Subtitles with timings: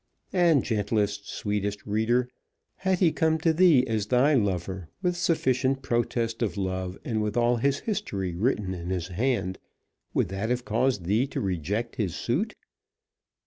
[0.33, 2.27] And gentlest, sweetest reader,
[2.77, 7.37] had he come to thee as thy lover, with sufficient protest of love, and with
[7.37, 9.59] all his history written in his hand,
[10.15, 12.55] would that have caused thee to reject his suit?